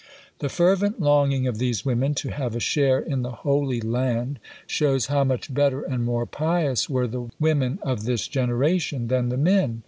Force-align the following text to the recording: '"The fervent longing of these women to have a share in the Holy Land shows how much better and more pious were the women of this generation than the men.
'"The 0.39 0.49
fervent 0.49 0.99
longing 0.99 1.45
of 1.45 1.59
these 1.59 1.85
women 1.85 2.15
to 2.15 2.29
have 2.31 2.55
a 2.55 2.59
share 2.59 2.97
in 2.99 3.21
the 3.21 3.29
Holy 3.45 3.79
Land 3.79 4.39
shows 4.65 5.05
how 5.05 5.23
much 5.23 5.53
better 5.53 5.83
and 5.83 6.03
more 6.03 6.25
pious 6.25 6.89
were 6.89 7.05
the 7.05 7.29
women 7.39 7.77
of 7.83 8.05
this 8.05 8.27
generation 8.27 9.09
than 9.09 9.29
the 9.29 9.37
men. 9.37 9.79